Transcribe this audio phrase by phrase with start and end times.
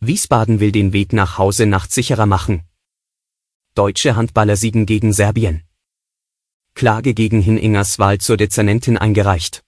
[0.00, 2.64] Wiesbaden will den Weg nach Hause sicherer machen.
[3.74, 5.62] Deutsche Handballer siegen gegen Serbien.
[6.74, 9.64] Klage gegen Hiningers Wahl zur Dezernentin eingereicht.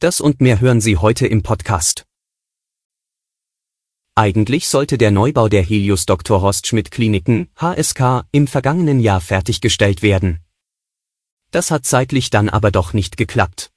[0.00, 2.04] Das und mehr hören Sie heute im Podcast.
[4.14, 6.42] Eigentlich sollte der Neubau der Helios Dr.
[6.42, 10.40] Horst Schmidt Kliniken, HSK, im vergangenen Jahr fertiggestellt werden.
[11.50, 13.72] Das hat zeitlich dann aber doch nicht geklappt.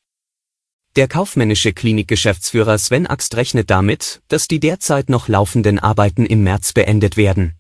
[0.96, 6.72] Der kaufmännische Klinikgeschäftsführer Sven Axt rechnet damit, dass die derzeit noch laufenden Arbeiten im März
[6.72, 7.56] beendet werden.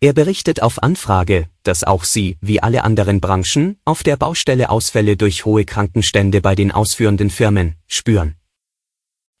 [0.00, 5.16] Er berichtet auf Anfrage, dass auch sie, wie alle anderen Branchen, auf der Baustelle Ausfälle
[5.16, 8.36] durch hohe Krankenstände bei den ausführenden Firmen spüren.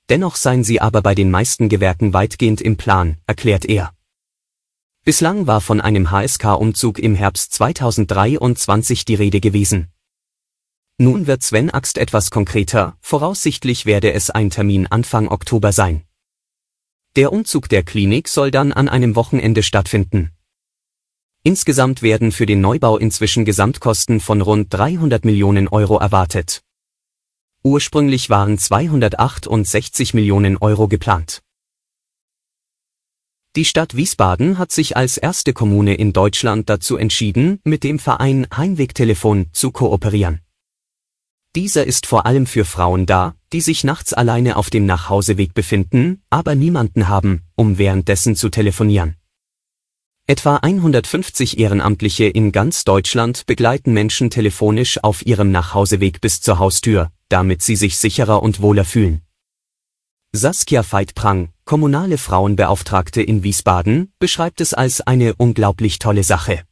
[0.08, 3.92] Dennoch seien sie aber bei den meisten Gewerken weitgehend im Plan, erklärt er.
[5.04, 9.92] Bislang war von einem HSK-Umzug im Herbst 2023 die Rede gewesen.
[11.00, 16.02] Nun wird Sven Axt etwas konkreter, voraussichtlich werde es ein Termin Anfang Oktober sein.
[17.14, 20.32] Der Umzug der Klinik soll dann an einem Wochenende stattfinden.
[21.44, 26.62] Insgesamt werden für den Neubau inzwischen Gesamtkosten von rund 300 Millionen Euro erwartet.
[27.62, 31.42] Ursprünglich waren 268 Millionen Euro geplant.
[33.54, 38.48] Die Stadt Wiesbaden hat sich als erste Kommune in Deutschland dazu entschieden, mit dem Verein
[38.52, 40.40] Heimwegtelefon zu kooperieren.
[41.56, 46.22] Dieser ist vor allem für Frauen da, die sich nachts alleine auf dem Nachhauseweg befinden,
[46.30, 49.16] aber niemanden haben, um währenddessen zu telefonieren.
[50.26, 57.10] Etwa 150 Ehrenamtliche in ganz Deutschland begleiten Menschen telefonisch auf ihrem Nachhauseweg bis zur Haustür,
[57.30, 59.22] damit sie sich sicherer und wohler fühlen.
[60.32, 66.67] Saskia Veit-Prang, kommunale Frauenbeauftragte in Wiesbaden, beschreibt es als eine unglaublich tolle Sache.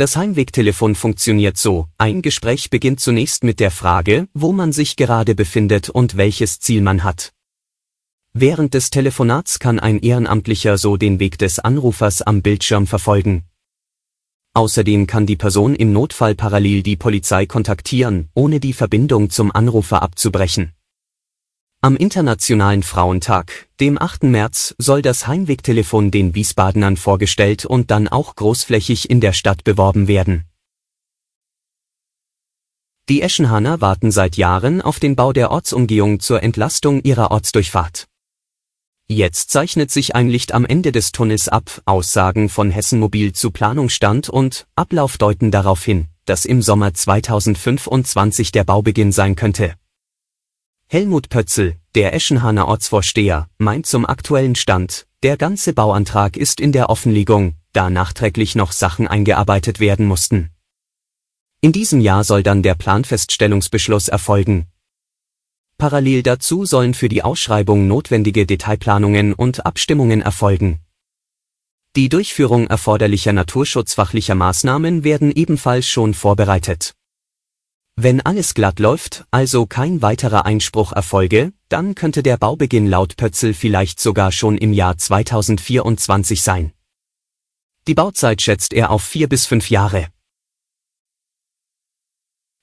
[0.00, 5.34] Das Heimwegtelefon funktioniert so, ein Gespräch beginnt zunächst mit der Frage, wo man sich gerade
[5.34, 7.34] befindet und welches Ziel man hat.
[8.32, 13.44] Während des Telefonats kann ein Ehrenamtlicher so den Weg des Anrufers am Bildschirm verfolgen.
[14.54, 20.00] Außerdem kann die Person im Notfall parallel die Polizei kontaktieren, ohne die Verbindung zum Anrufer
[20.00, 20.72] abzubrechen.
[21.82, 24.24] Am Internationalen Frauentag, dem 8.
[24.24, 30.06] März, soll das Heimwegtelefon den Wiesbadenern vorgestellt und dann auch großflächig in der Stadt beworben
[30.06, 30.44] werden.
[33.08, 38.08] Die Eschenhahner warten seit Jahren auf den Bau der Ortsumgehung zur Entlastung ihrer Ortsdurchfahrt.
[39.08, 43.50] Jetzt zeichnet sich ein Licht am Ende des Tunnels ab, Aussagen von Hessen Mobil zu
[43.50, 49.76] Planungsstand und Ablauf deuten darauf hin, dass im Sommer 2025 der Baubeginn sein könnte.
[50.92, 56.90] Helmut Pötzel, der Eschenhahner Ortsvorsteher, meint zum aktuellen Stand, der ganze Bauantrag ist in der
[56.90, 60.50] Offenlegung, da nachträglich noch Sachen eingearbeitet werden mussten.
[61.60, 64.66] In diesem Jahr soll dann der Planfeststellungsbeschluss erfolgen.
[65.78, 70.80] Parallel dazu sollen für die Ausschreibung notwendige Detailplanungen und Abstimmungen erfolgen.
[71.94, 76.96] Die Durchführung erforderlicher naturschutzfachlicher Maßnahmen werden ebenfalls schon vorbereitet.
[78.02, 83.52] Wenn alles glatt läuft, also kein weiterer Einspruch erfolge, dann könnte der Baubeginn laut Pötzel
[83.52, 86.72] vielleicht sogar schon im Jahr 2024 sein.
[87.86, 90.08] Die Bauzeit schätzt er auf vier bis fünf Jahre.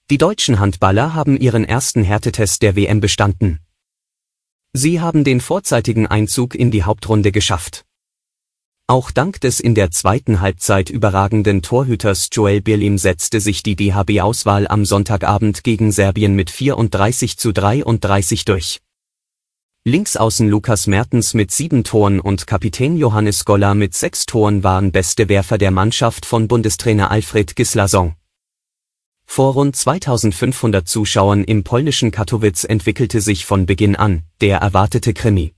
[0.09, 3.59] Die deutschen Handballer haben ihren ersten Härtetest der WM bestanden.
[4.73, 7.86] Sie haben den vorzeitigen Einzug in die Hauptrunde geschafft.
[8.89, 14.65] Auch dank des in der zweiten Halbzeit überragenden Torhüters Joel Birlim setzte sich die DHB-Auswahl
[14.65, 18.79] am Sonntagabend gegen Serbien mit 34 zu 33 durch.
[19.83, 25.27] Linksaußen Lukas Mertens mit sieben Toren und Kapitän Johannes Goller mit sechs Toren waren beste
[25.27, 28.15] Werfer der Mannschaft von Bundestrainer Alfred Gislason.
[29.25, 35.56] Vor rund 2500 Zuschauern im polnischen Katowice entwickelte sich von Beginn an der erwartete Krimi.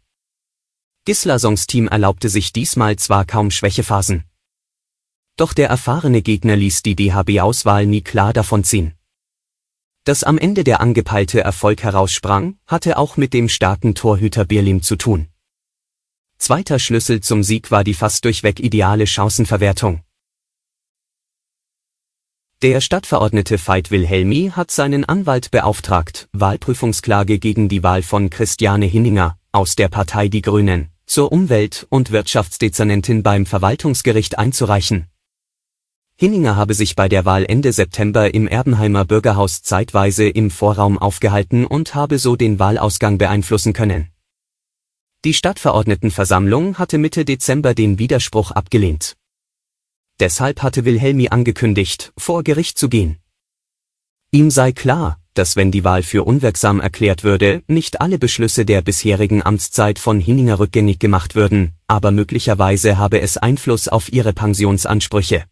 [1.10, 4.26] Gislasons Team erlaubte sich diesmal zwar kaum Schwächephasen.
[5.38, 8.94] Doch der erfahrene Gegner ließ die DHB-Auswahl nie klar davonziehen.
[10.04, 14.98] Dass am Ende der angepeilte Erfolg heraussprang, hatte auch mit dem starken Torhüter Birlim zu
[14.98, 15.30] tun.
[16.38, 20.04] Zweiter Schlüssel zum Sieg war die fast durchweg ideale Chancenverwertung.
[22.62, 29.40] Der Stadtverordnete Veit Wilhelmi hat seinen Anwalt beauftragt, Wahlprüfungsklage gegen die Wahl von Christiane Hinninger,
[29.52, 35.08] aus der Partei Die Grünen, zur Umwelt- und Wirtschaftsdezernentin beim Verwaltungsgericht einzureichen.
[36.18, 41.66] Hinninger habe sich bei der Wahl Ende September im Erbenheimer Bürgerhaus zeitweise im Vorraum aufgehalten
[41.66, 44.10] und habe so den Wahlausgang beeinflussen können.
[45.26, 49.18] Die Stadtverordnetenversammlung hatte Mitte Dezember den Widerspruch abgelehnt.
[50.20, 53.18] Deshalb hatte Wilhelmi angekündigt, vor Gericht zu gehen.
[54.32, 58.82] Ihm sei klar, dass wenn die Wahl für unwirksam erklärt würde, nicht alle Beschlüsse der
[58.82, 65.46] bisherigen Amtszeit von Hinninger rückgängig gemacht würden, aber möglicherweise habe es Einfluss auf ihre Pensionsansprüche.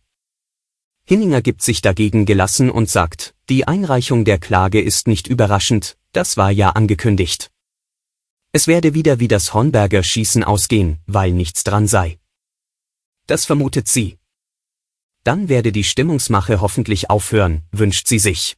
[1.06, 6.36] Hinninger gibt sich dagegen gelassen und sagt, die Einreichung der Klage ist nicht überraschend, das
[6.36, 7.50] war ja angekündigt.
[8.52, 12.20] Es werde wieder wie das Hornberger Schießen ausgehen, weil nichts dran sei.
[13.26, 14.18] Das vermutet sie.
[15.24, 18.58] Dann werde die Stimmungsmache hoffentlich aufhören, wünscht sie sich.